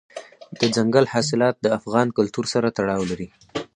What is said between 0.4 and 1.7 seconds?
دځنګل حاصلات د